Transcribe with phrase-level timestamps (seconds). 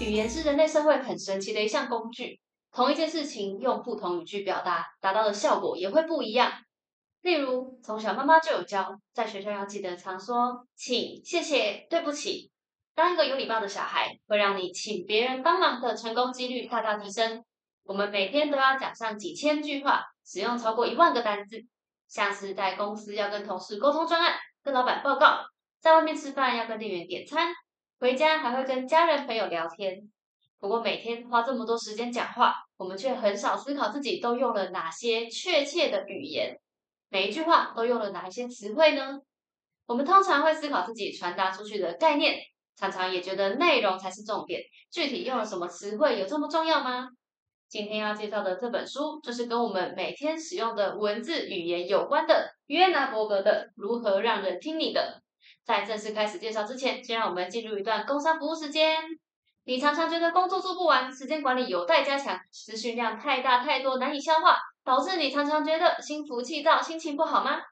[0.00, 2.40] 语言是人类社会很神奇的一项工具。
[2.72, 6.52] 同一件事情用不同语句表达，达到的效果也会不一样。
[7.22, 12.50] 例如，从小妈妈就有教，在学校要记得常说“请”“谢谢”“对不起”。
[12.96, 17.44] 当一个有礼貌的小孩，会让你请别人帮忙的成功几率大大提升。
[17.84, 21.64] 我们每天都要讲上几千句话，使用超过一万个单字。
[22.08, 24.34] 像是在公司要跟同事沟通专案，
[24.64, 25.44] 跟老板报告，
[25.80, 27.54] 在外面吃饭要跟店员点餐，
[28.00, 30.10] 回家还会跟家人朋友聊天。
[30.58, 36.58] 不过每天花这么多时间讲话，我们却很少思考自己都用了哪些确切的语言，
[37.08, 39.20] 每一句话都用了哪一些词汇呢？
[39.86, 42.38] 我们通常会思考自己传达出去的概念，
[42.76, 44.62] 常常也觉得内容才是重点。
[44.90, 47.08] 具体用了什么词汇有这么重要吗？
[47.68, 55.20] 今天要介绍的这本书，就是跟我们每天使用的文字语言有关的约拿伯格的《如何让人听你的》。
[55.64, 59.02] 在正式开始介绍之前，先让我们进入一段工商服务时间。
[59.64, 67.62] 你常常觉得工作做不完，时间管理有待加强，资讯量太大太多难以消化，导致你常常觉得心浮气躁、心情不好吗？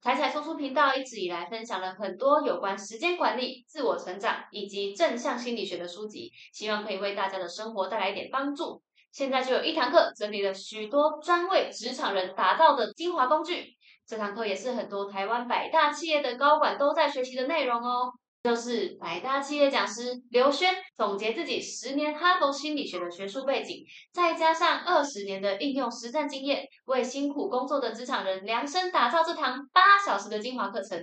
[0.00, 8.82] 彩彩说书频道一直以来分享了很多有关时间管理、自我成长以及正向心理学的书籍，希望可以为大家的生活带来一点帮助。
[9.12, 13.76] 现在就有一堂课整理了许多专为职场人打造的精华工具，
[14.12, 18.12] 这堂课也是很多台湾百大企业的高管都在学习的内容哦。
[18.42, 31.02] 就是百大企业讲师刘轩总结自己十年哈佛心理学的学术背景，再加上二十年的应用实战经验，为辛苦工作的职场人量身打造这堂八小时的精华课程。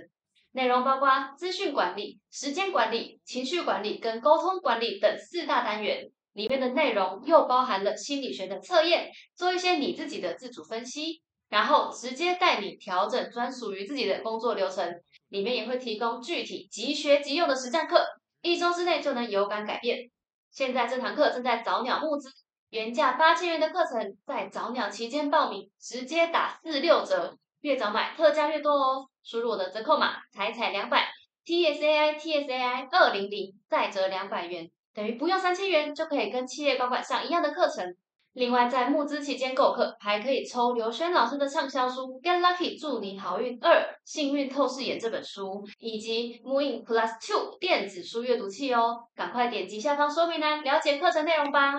[0.52, 6.08] 内容包括资讯管理、时间管理、情绪管理跟沟通管理等四大单元。
[6.32, 15.02] 里面的内容又包含了心理学的测验，做一些你自己的自主分析，然后直接带你调整专属于自己的工作流程。
[15.28, 18.04] 里面也会提供具体即学即用的实战课，
[18.42, 20.10] 一周之内就能有感改变。
[20.50, 22.28] 现在这堂课正在早鸟募资，
[22.70, 29.08] 原价八千元的课程，在早鸟期间报名，直接打四六折，越早买特价越多哦。
[29.22, 31.06] 输入我的折扣码，彩彩两百
[31.44, 37.94] ，T S A I T S A I 二零零，再折两百元，等于不用三千元就可以跟企业高管上一样的课程。
[38.32, 49.08] 另外，在募资期间购课，还可以抽刘轩老师的畅销书《Get Lucky 祝你好运二幸运透视眼》这本书，以及 Moon Plus Two 电子书阅读器哦。
[49.16, 51.74] 赶快点击下方说明栏了解课程内容吧。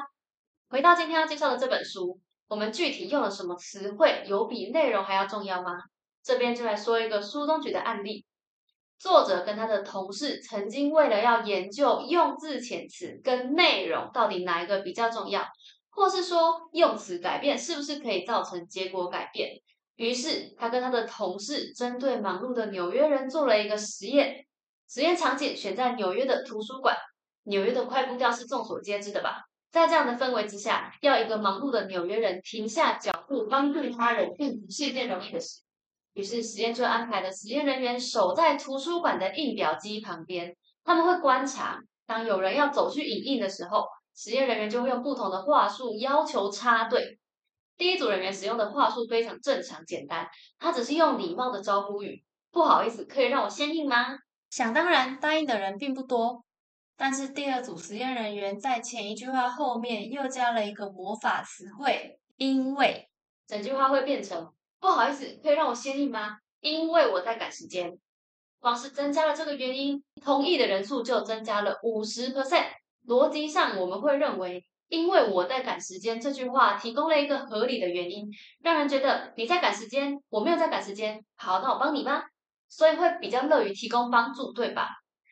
[0.70, 2.20] 回到今天要介绍的这本书，
[2.50, 5.72] 我们具体用了什么词汇，有比内容还要重要吗？
[6.22, 8.26] 这边就来说一个书中举的案例：
[9.00, 15.46] 作者跟他的同事曾经为了要研究用字遣词跟内容到底哪一个比较重要。
[15.92, 19.62] 或是说用词改变是不是可以造成结果改变？
[19.98, 24.48] 于是他跟他的同事针对忙碌的纽约人做了一个实验。
[24.90, 26.96] 实验场景选在纽约的图书馆。
[27.44, 29.44] 纽约的快步调是众所皆知的吧？
[29.72, 35.62] 在这样的氛围之下，要一个忙碌的纽约人停下脚步帮助他人，并不是一件容易的事。
[36.14, 43.86] 于是实验就安排了实验人员守在图书馆的印表机旁边，他们会观察，当有人要走去影印的时候。
[44.22, 47.18] 实验人员就会用不同的话术要求插队。
[47.76, 52.24] 第一组人员使用的话术非常正常简单，他只是用礼貌的招呼语
[52.54, 54.20] ：“不好意思，可以让我先印吗？”
[54.52, 56.46] 想当然，答应的人并不多。
[56.96, 63.10] 但是第二组实验人员在前一句话后面又加了一个魔法词汇“因为”，
[63.48, 66.38] 整句话会变成：“不好意思，可以让我先印吗？
[66.60, 67.98] 因为我在赶时间。”
[68.62, 72.68] 光是增加了这个原因，同意的人数就增加了五十 percent。
[73.12, 78.30] 逻辑上，我们会认为，因为我在赶时间这句话提供了一个合理的原因，
[78.62, 81.22] 让人觉得你在赶时间，我没有在赶时间。
[81.36, 82.24] 好，那我帮你吧，
[82.70, 84.88] 所以会比较乐于提供帮助，对吧？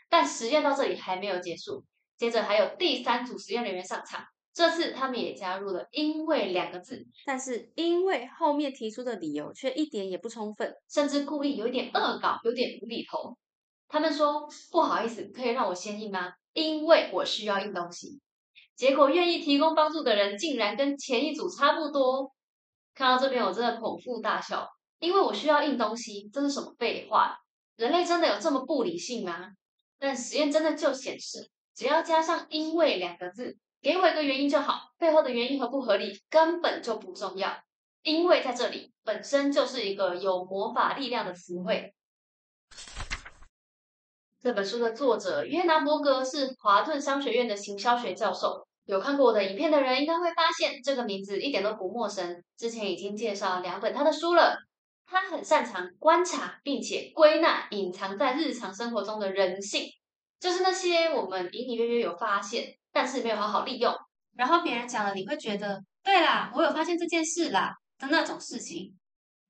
[0.09, 1.85] 但实验到这里还没有结束，
[2.17, 13.37] 接着还有第三组实验人员上场，这次他们也加入了“因为”两个字，但是“因为”后面提出的理由却一点也不充分，甚至故意有一点恶搞，有点无厘头。
[13.87, 18.19] 他们说：“不好意思，可以让我先印吗？”因为我需要印东西，
[18.75, 22.33] 结果愿意提供帮助的人竟然跟前一组差不多。
[22.93, 24.67] 看到这边，我真的捧腹大笑。
[24.99, 27.37] 因为我需要印东西，这是什么废话？
[27.77, 29.51] 人类真的有这么不理性吗？
[29.97, 37.57] 但实验真的就显示，只要加上“因为”两个字，给我一个原因就好，背后的原因合不合理根本就不重要。
[38.03, 41.93] 因为在这里本身就是一个有魔法力量的词汇。
[44.41, 48.65] 这本书的作者约拿伯格是华顿商学院的行销学教授。
[48.85, 52.41] 有看过我的影片的人应该会发现，这个名字一点都不陌生。
[52.57, 54.57] 之前已经介绍两本他的书了。
[55.05, 59.87] 他很擅长观察，并且归纳隐藏在日常生活中的人性，
[60.39, 63.91] 就是那些我们隐隐约约有发现，但是没有好好利用。
[64.35, 68.93] 然后别人讲了，你会觉得对啦，我有发现这件事啦的那种事情。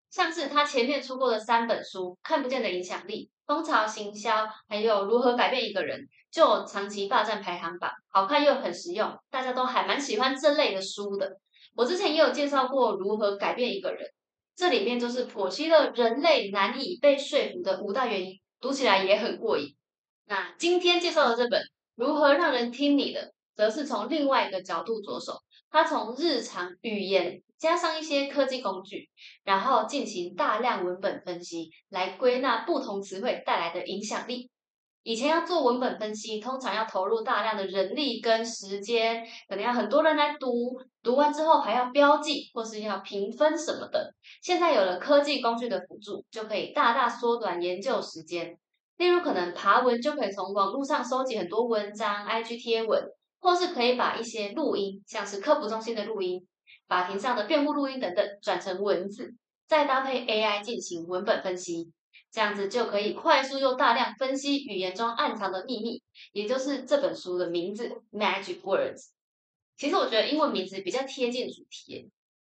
[0.10, 6.00] 像是他前面出过的三本书，《看不见的影响力》、《蜂巢行销》，还有《如何改变一个人》，
[6.32, 11.38] 就长期霸占排行榜，好看又很实用，大家都还蛮喜欢这类的书的。
[11.76, 14.08] 我之前也有介绍过《如何改变一个人》，
[14.56, 19.76] 这里面就是剖析了人类难以被说服的五大原因，读起来也很过瘾。
[20.26, 21.62] 那今天介绍的这本
[21.96, 25.40] 《如何让人听你的》，则是从另外一个角度着手，
[25.70, 27.44] 它从日常语言。
[27.60, 29.10] 加上一些科技工具，
[29.44, 34.50] 然后进行大量文本分析，来归纳不同词汇带来的影响力。
[35.04, 44.14] 以前要做文本分析，通常要投入大量的人力跟时间，可能要很多人来读，读完之后还要标记或是要评分什么的。
[44.42, 48.58] 现在有了科技工具的辅助，就可以大大缩短研究时间。
[48.98, 53.02] 例如，可能爬文就可以从网络上收集很多文章、IG 贴文，
[53.40, 56.46] 或是可以把一些录音，像是科普中心的录音。
[56.90, 59.36] 法庭上的辩护录音等等转成文字，
[59.68, 61.92] 再搭配 AI 进行文本分析，
[62.32, 66.02] 这样子就可以快速又大量分析语言中暗藏的秘密，
[66.32, 69.10] 也就是这本书的名字 Magic Words。
[69.78, 72.10] 其实我觉得英文名字比较贴近主题，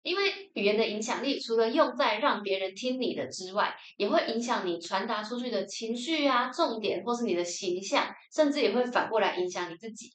[0.03, 10.11] 因为语言的影响力除了用在让别人听你的之外，也会影响你传达出去的情绪啊、重点或是你的形象，甚至也会反过来影响你自己，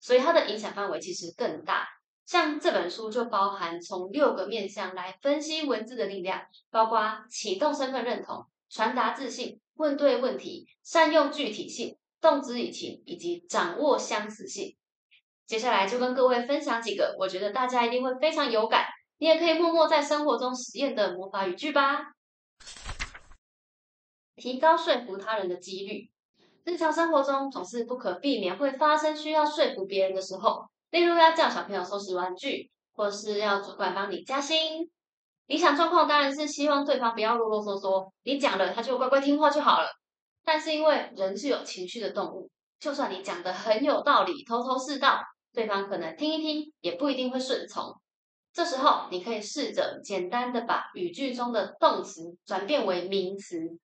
[0.00, 1.86] 所以它的影响范围其实更大。
[2.28, 14.76] 像这本书就包含从六个面向来分析文字的力量，包括启动身份认同、传达自信、问对问题、善用具体性、动之以情以及掌握相似性。
[15.46, 18.84] 接下来就跟各位分享几个我觉得大家一定会非常有感，
[19.16, 22.12] 你也可以默默在生活中实验的魔法语句吧。
[24.36, 26.10] 提高说服他人的几率，
[26.64, 30.68] 日常生活中总是不可避免会发生需要说服别人的时候。
[30.90, 34.90] 例如要叫小朋友收拾玩具，或是要主管帮你加薪，
[35.46, 39.88] 理想状况当然是希望对方不要啰啰嗦嗦，你讲了他就乖乖听话就好了。
[40.44, 42.50] 但是因为人是有情绪的动物，
[42.80, 45.20] 就算你讲的很有道理，头头是道，
[45.52, 47.94] 对方可能听一听也不一定会顺从。
[48.52, 53.78] 这时候你可以试着简单的把语句中的动词转变为名词。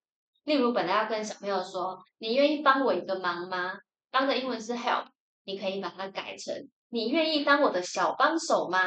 [0.44, 3.74] 例如本来要跟小朋友说，你愿意帮我一个忙吗？
[4.10, 5.06] 帮的英文是 help，
[5.44, 6.54] 你可以把它改成。
[6.94, 8.78] 你愿意当我的小帮手吗？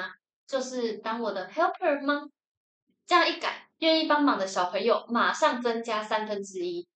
[0.47, 2.29] 就是当我的 helper 吗？
[3.05, 6.87] 这样一改，愿意帮忙的小朋友马上增加三分之一。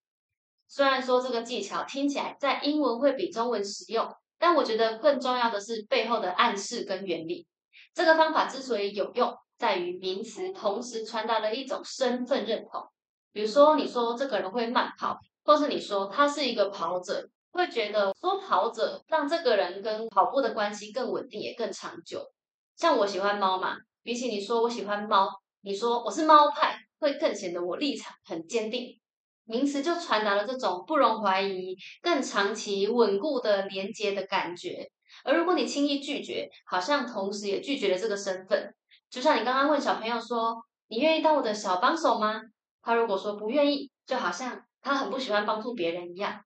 [0.68, 7.46] 虽然说这个技巧听起来在英文会比中文实用，但我觉得更重要的是背后的暗示跟原理。
[7.92, 12.82] 这个方法之所以有用，在于名词同时传达了一种身份认同。
[13.34, 17.28] 比如说，你说这个人会慢跑，或是你说他是一个跑者。
[17.52, 22.24] 会觉得说跑者让这个人跟跑步的关系更稳定也更长久。
[22.76, 25.28] 像我喜欢猫嘛，比起你说我喜欢猫，
[25.60, 28.98] 你说我是猫派，会更显得我立场很坚定。
[29.44, 34.88] 名词就传达了这种不容怀疑、更长期稳固的连接的感觉。
[35.24, 38.74] 而如果你轻易拒绝，好像同时也拒绝了这个身份。
[39.10, 40.56] 就像你刚刚问小朋友说
[40.88, 42.40] ：“你愿意当我的小帮手吗？”
[42.80, 46.40] 他如果说不愿意，就好像他很不喜欢帮助别人一样。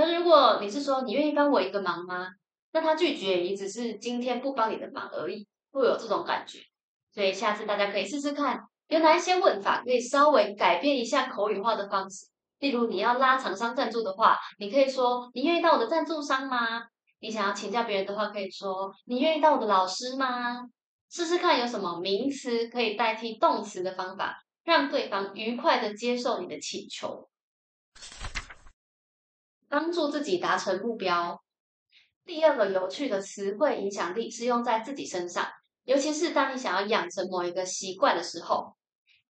[0.00, 2.28] 那如果你是说你愿意帮我一个忙吗？
[2.72, 6.60] 那他拒绝也只是今天不帮你的忙而已，会有这种感觉。
[7.12, 12.26] 所以下次大家可以试试看，有哪一些问法可以稍微改变一下口语化的方式。
[12.60, 16.82] 例如你要拉厂商赞助的话，你可以说你愿意当我的赞助商吗？
[17.20, 20.66] 你想要请教别人的话，可以说你愿意当我的老师吗？
[21.10, 27.29] 试试看有什么名词可以代替动词的方法，让对方愉快的接受你的请求。
[29.70, 31.40] 帮助自己达成目标。
[32.26, 35.48] 第二个有趣的词汇影响力是用在自己身上，
[35.84, 38.76] 尤其是当你想要养成某一个习惯的时候。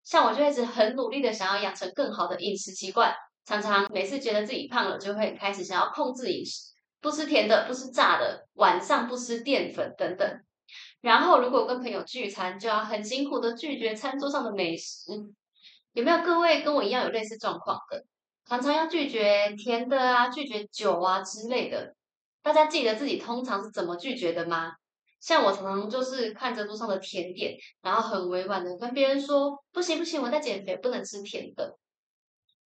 [0.02, 10.42] 像我就一直很努力的想要养成更好的饮食习惯，常常每次觉得自己胖了，就会开始想要控制饮食，不吃甜的，不吃炸的，晚上不吃淀粉等等。
[11.02, 15.12] 然后如果跟朋友聚餐，就要很辛苦的拒绝餐桌上的美食。
[15.92, 18.04] 有没有各位跟我一样有类似状况的？
[18.50, 21.94] 常常要拒绝甜的啊，拒绝酒啊之类的。
[22.42, 24.72] 大家记得自己通常是怎么拒绝的吗？
[25.20, 31.78] 像我常常就是看着桌上的甜点，然后很委婉的跟别人说：“不行不行，我在减肥，不能吃甜的。”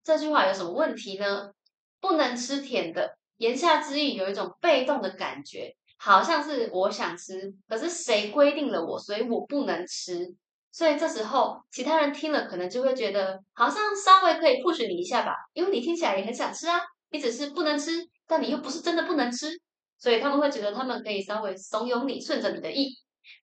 [0.06, 1.52] 这句话有什么问题呢？
[2.00, 10.36] 不能吃甜的，言下之意有一种被动的感觉，好像是我想吃，可是谁规定了我，所以我不能吃。
[10.74, 17.92] 所以这时候，其他人听了可能就会觉得，好像稍微可以 push 你一下吧，因为你听起来也很想吃啊，你只是不能吃，
[18.26, 19.52] 但你又不是真的不能吃，
[20.00, 22.90] 所以他们会觉得他们可以稍微怂恿你，顺着你的意，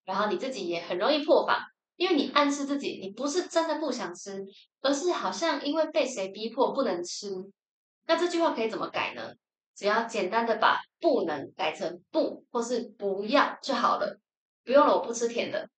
[0.05, 1.57] 然后你自己也很容易破防，
[1.95, 4.45] 因为你暗示自己你不是真的不想吃，
[4.81, 7.31] 而是好像因为被谁逼迫不能吃。
[8.07, 9.33] 那这句话可以怎么改呢？
[9.77, 14.19] 只要简单的把不能改成不或是不要就好了，
[14.65, 15.71] 不用了，我不吃甜的。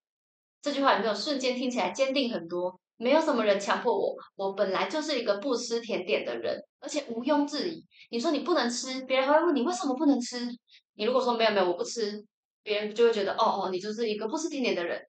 [0.63, 2.79] 这句话有没有瞬间听起来坚定很多？
[2.95, 7.85] 没有什么人强迫我，我本来就是一个不吃甜点的人，而且毋庸置疑。
[8.11, 10.47] 你说你不能吃，别人还会问你为什么不能吃。
[10.93, 12.23] 你如果说没有没有我不吃，
[12.63, 15.01] 别人就会觉得哦哦，你就是一个不吃甜点的人。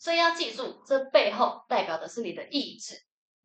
[0.00, 2.96] 所以要记住，这背后代表的是你的意志。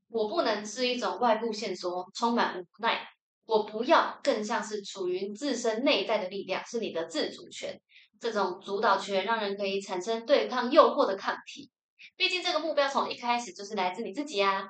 [0.08, 3.08] 我不能是一种外部线索，充满无奈。
[3.46, 7.80] 我不要，更像是处于自身内在的力量，是你的自主权。
[8.20, 11.70] 这种主导权让人可以产生对抗诱惑的抗体。
[12.16, 14.70] 毕竟这个目标从一开始就是来自你自己啊，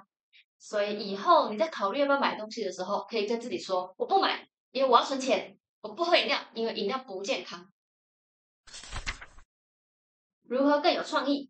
[0.57, 7.71] 所以以后你在考虑要不要买东西的时候，可以跟自己说：我不买，因为我要存钱；我不喝饮料，因为饮料不健康。
[10.47, 11.49] 如何更有创意？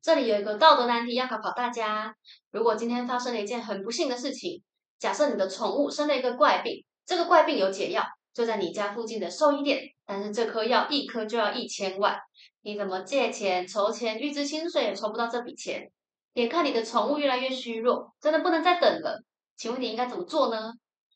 [0.00, 2.14] 这里有一个道德难题要考考大家：
[2.50, 4.62] 如果今天发生了一件很不幸的事情，
[4.98, 8.04] 假设你的宠物生了一个怪病，这个怪病有解药，
[8.34, 12.18] 就在你家附近的兽医店，但是这颗药一颗就要一千万。
[12.62, 15.90] 你怎么借钱、筹钱、预支薪水也筹不到这笔钱？
[16.34, 19.22] 眼看你的宠物越来越虚弱，真的不能再等了。
[19.56, 20.72] 请问你应该怎么做呢？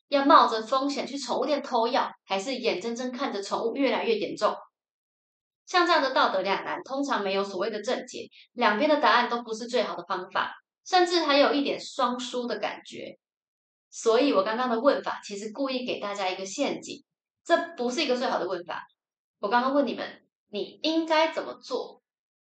[0.09, 4.53] 要冒着风险去宠物店偷药，还是眼睁睁看着宠物越来越严重？
[5.65, 10.53] 像这样的道德两难，通常没有所谓的正解，两边的答案都不是最好的方法，
[10.85, 13.17] 甚至还有一点双输的感觉。
[13.93, 17.03] 所以我刚刚的问法，其实故意给大家一个陷阱，
[17.45, 18.83] 这不是一个最好的问法。
[19.39, 20.19] 我刚刚问你们。
[20.49, 21.99] 你应该怎么做？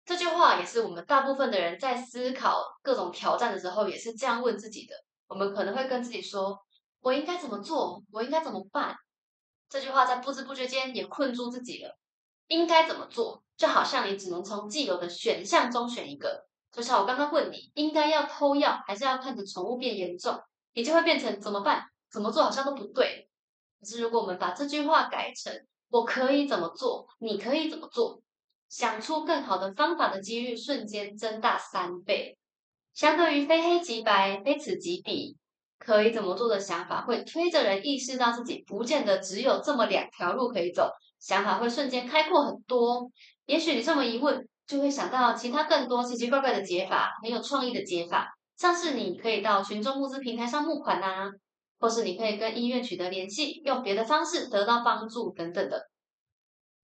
[0.05, 4.95] 这句话也是我们大部分的人在思考各种挑战的时候，也是这样问自己的。
[5.27, 6.59] 我们可能会跟自己说
[7.01, 8.01] ：“我应该怎么做？
[8.09, 8.95] 我应该怎么办？”
[9.69, 11.95] 这句话在不知不觉间也困住自己了。
[12.47, 13.43] 应该怎么做？
[13.55, 16.47] 就好像你只能从既有的选项中选一个。
[16.71, 20.41] 就像我刚刚问你，应该要偷药，还是要看着宠物变严重？
[20.73, 21.83] 你就会变成怎么办？
[22.11, 23.27] 怎么做好像都不对。
[23.79, 25.53] 可是如果我们把这句话改成，
[25.89, 27.07] 我可以怎么做？
[27.19, 28.21] 你可以怎么做？
[28.69, 32.37] 想出更好的方法的几率瞬间增大三倍。
[32.93, 35.37] 相对于非黑即白、非此即彼，
[35.79, 43.09] 可以怎么做的想法会推着人意识到自己不见得只有这么两条路可以走，想法会瞬间开阔很多。
[43.45, 51.31] 也许你这么一问，就会想到其他更多奇奇怪怪的解法，很有创意的解法，像是你可以到群众募资平台上募款啊。
[51.79, 55.89] 或是你可以跟医院取得联系，用别的方式得到帮助等等的，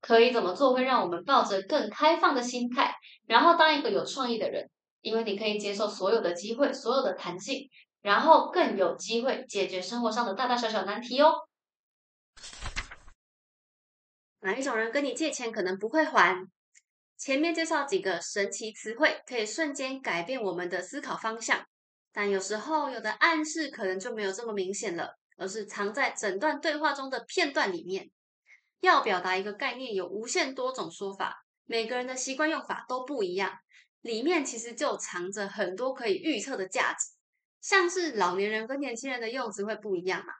[0.00, 2.92] 可以怎么做会让我们抱着更开放的心态，
[3.24, 4.68] 然后当一个有创意的人，
[5.00, 7.70] 因为你可以接受所有的机会，所有的弹性，
[8.02, 11.32] 然后更有机会解决生活上的大大小小难题哦。
[14.40, 16.44] 哪一种人跟你借钱可能不会还？
[17.18, 21.66] 前面介绍几个神奇词汇，可以瞬间改变我们的思考方向。
[22.12, 28.08] 但有时候，有的暗示可能就没有这么明显了，而是藏在整段对话中的片段里面。
[28.80, 33.52] 要表达一个概念，有无限多种说法，每个人的习惯用法都不一样，
[34.02, 37.10] 里面其实就藏着很多可以预测的价值。
[37.60, 40.32] 像是老年人跟年轻人的用词会不一样嘛，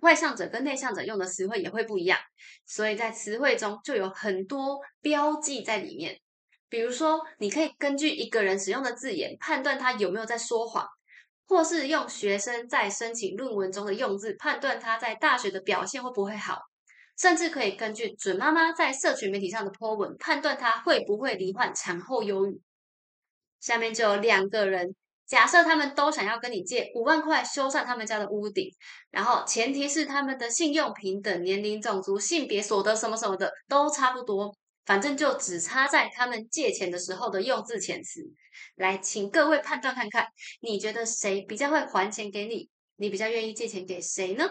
[0.00, 2.18] 外向者跟内向者用的词汇也会不一样，
[2.66, 6.20] 所以在词汇中就有很多标记在里面。
[6.68, 10.86] 比如说，你可以根据一个人使用的字眼，判断他有没有在说谎。
[11.46, 16.60] 或是用学生在申请论文中的用字判断他在大学的表现会不会好，
[17.18, 22.62] 甚至可以根据准妈妈在社群媒体上的 po 文判断他会不会罹患产后忧郁。
[23.58, 24.94] 下面就有两个人，
[25.30, 28.68] 假设他们都想要跟你借五万块修缮他们家的屋顶，
[29.12, 34.52] 然后前提是他们的信用平等、年龄、种族、性别、所得什么什么的都差不多。
[34.84, 38.20] 反正就只差在他们借钱的时候的用字遣词。
[38.74, 40.26] 来，请各位判断看看，
[40.62, 42.68] 你觉得谁比较会还钱给你？
[42.96, 44.44] 你比较愿意借钱给谁呢？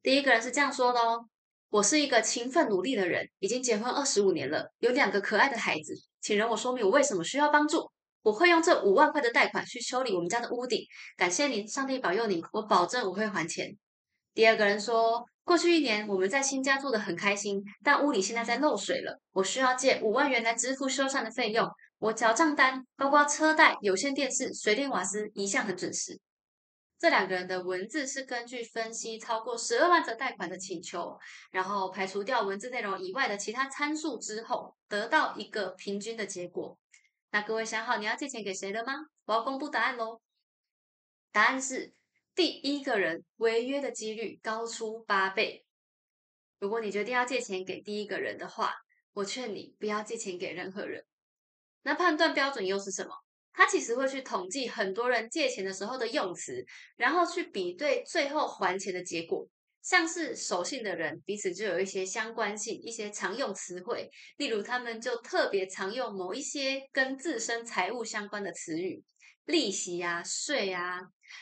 [0.00, 1.26] 第一个人是这样说的哦：
[1.70, 5.92] 我是一个勤奋努力的人，已经结婚二十五年了，有两个可爱的孩子。
[6.20, 7.90] 请容我说明我为什么需要帮助。
[8.24, 10.84] 我会用这五万块的贷款去修理我们家的屋顶。
[11.16, 13.78] 感谢您，上帝保佑你，我保证我会还钱。
[14.34, 15.24] 第二个人说。
[15.46, 21.68] 过去一年，我们在新家住得很开心，但屋里现在在漏水了，我需要借五万元来支付修缮的费用。
[21.98, 26.18] 我缴账单，包括车贷、有线电视、水电瓦斯，一向很准时。
[26.98, 31.14] 这两个人的文字是根据分析超过十二万则贷款的请求，
[31.50, 36.78] 然后排除掉文字内容以外的其他参数之后，得到一个平均的结果。
[37.34, 38.92] 那各位想好你要借钱给谁了吗？
[39.24, 40.20] 我要公布答案喽。
[41.32, 41.92] 答案是。
[42.32, 45.64] 第一个人违约的几率高出八倍。
[46.60, 48.72] 如果你决定要借钱给第一个人的话，
[49.14, 51.04] 我劝你不要借钱给任何人。
[51.82, 53.10] 那判断标准又是什么？
[53.52, 56.64] 他其实会去统计很多人借钱的时候的用词，
[56.94, 59.44] 然后去比对最后还钱的结果。
[59.84, 69.04] 像是守信的人，彼此就有一些相关性，一些常用词汇，例如他们就特别常用某一些跟自身财务相关的词语，
[69.44, 71.00] 利息啊、税啊，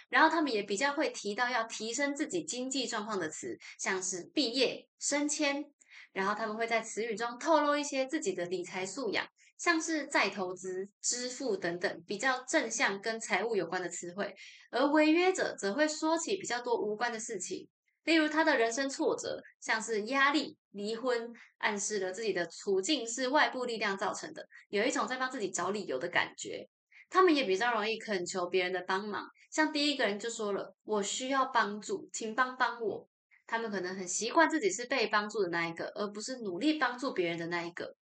[0.09, 5.65] 然后他们也比较会提到要提升自己经济状况的词，像是毕业、升迁，
[6.13, 9.25] 然后他们会在词语中透露一些自己的理财素养，
[9.57, 14.35] 像是再投资、支付等等比较正向跟财务有关的词汇，
[14.73, 17.69] 而违约者则会说起比较多无关的事情。
[18.05, 26.69] 例如，他的人生挫折，像是压力、离婚，暗示了自己的处境是外部力量造成的，有一种在帮自己找理由的感觉。
[27.09, 33.07] 他们也比较容易恳求别人的帮忙，像第一个人就说了：“我需要帮助，请帮帮我。”
[33.47, 37.95] 他们可能很习惯自己是被帮助的那一个，而不是努力帮助别人的那一个。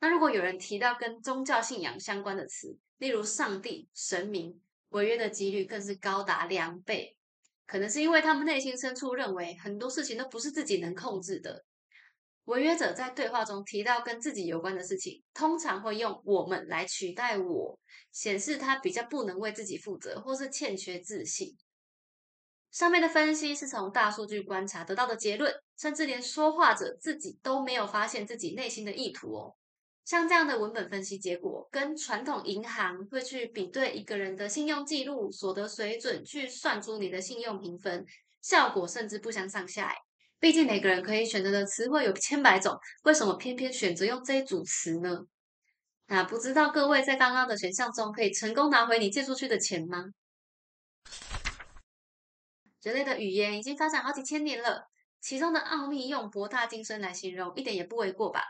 [0.00, 7.16] 那如果有人提到跟宗教信仰相关的词，例如上帝、神明，违约的几率更是高达两倍。
[7.70, 11.64] 可能是因为他们内心深处认为很多事情都不是自己能控制的。
[12.46, 17.78] 违约者在对话中提到跟自己有关的事情，通常会用“我们”来取代“我”，
[18.10, 21.56] 显示他比较不能为自己负责，或是欠缺自信。
[22.72, 29.54] 上面的分析是从大数据观察得到的结论，甚至连说话者自己都没有发现自己内心的意图哦。
[30.04, 38.04] 像这样的文本分析结果，跟传统银行会去比对一个人的信用记录、所得水准，去算出你的信用评分，
[38.40, 39.94] 效果甚至不相上下。
[40.40, 45.18] 毕竟每个人可以选择的词汇有千百种，为什么偏偏选择用这一组词呢？
[46.06, 50.06] 那不知道各位在刚刚的选项中，可以成功拿回你借出去的钱吗？
[52.82, 54.88] 人类的语言已经发展好几千年了，
[55.20, 58.40] 其中的奥秘用博大精深来形容，一点也不为过吧？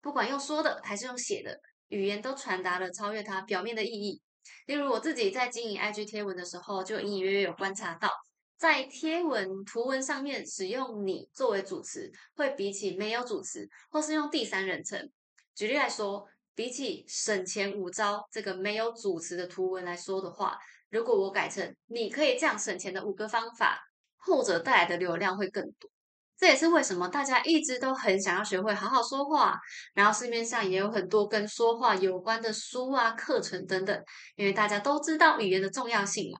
[0.00, 4.20] 不管用说的还是用写的，语言都传达了超越它表面的意义。
[4.66, 8.10] 例如我自己在经营 IG 贴文的时候，就隐隐约约有观察到，
[8.56, 15.10] 在贴文图文上面使用“你”作为主词，会比起没有主词或是用第三人称。
[15.54, 20.58] 举例来说，比起省钱五招这个没有主词的图文来说的话，
[20.88, 23.78] 如果我改成“你可以这样省钱的五个方法”，
[24.16, 25.90] 后者带来的流量会更多。
[26.38, 29.58] 这也是为什么大家一直都很想要学会好好说话，
[29.92, 34.04] 然后市面上也有很多跟说话有关的书啊、课程等等，
[34.36, 36.38] 因为大家都知道语言的重要性嘛。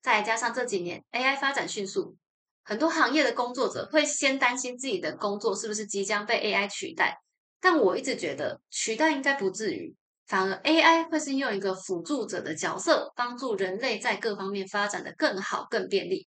[0.00, 2.16] 再加上这几年 AI 发展迅速，
[2.64, 7.16] 很多行业的工作者会先担心自己的工作是不是即将被 AI 取代，
[7.60, 9.94] 但我一直觉得取代应该不至于，
[10.26, 16.26] 反而 AI 会是用一个辅助者的角色，帮助人类在各方面发展的更好、更便利。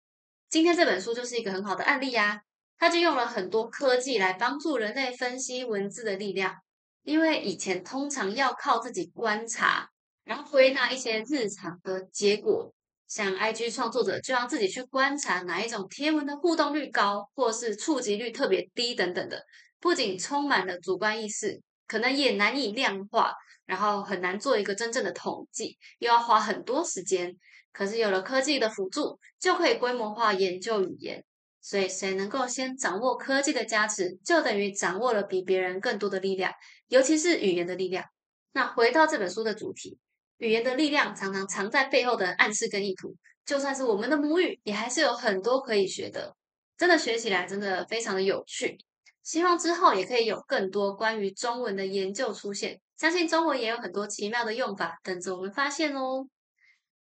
[0.50, 2.47] 今天这本书就是一个很好的案例呀。
[2.80, 6.56] 他就用了很多科技来帮助人类分析文字的力量，
[7.04, 9.90] 因为以前通常要靠自己观察，
[10.24, 12.74] 然后归纳一些日常的结果。
[13.08, 19.42] 像 IG 创作者就让自己去观察哪一种贴文的互动率高，或是触及率特别低等等的，
[19.80, 23.34] 不仅充满了主观意识，可能也难以量化，
[23.66, 27.34] 然后很难做一个真正的统计，又要花很多时间。
[27.72, 31.24] 可是有了科技的辅助，就可以规模化研究语言。
[31.70, 36.50] 所以，谁能够先掌握科技的加持，就等于掌握了比别人更多的力量，
[36.88, 38.06] 尤其是语言的力量。
[38.54, 39.98] 那回到这本书的主题，
[40.38, 43.14] 语言的力量常常藏在背后的暗示跟意图。
[43.46, 46.34] 就算是我们的母语，也还是有很多可以学的。
[46.78, 48.78] 真的学起来真的非常的有趣。
[49.22, 52.80] 希望之后也可以有更多关于中文的研究出现。
[52.96, 56.26] 相信中文也有很多奇妙的用法等着我们发现哦。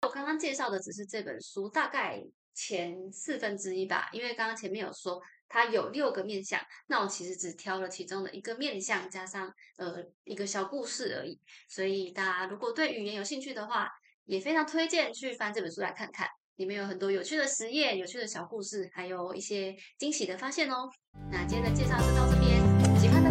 [0.01, 2.23] 我刚刚介绍的只是这本书大概。
[2.57, 11.39] 前四分之一吧，因为刚刚前面有说它有六个面相，那我其实只挑了其中的一个面相，加上呃一个小故事而已。
[11.69, 13.87] 所以大家如果对语言有兴趣的话，
[14.25, 20.89] 也非常推荐去翻这本书来看看，里面有很多有趣的实验、有趣的小故事，还有一些惊喜的发现哦。
[21.31, 23.29] 那今天的介绍就到这边，喜欢的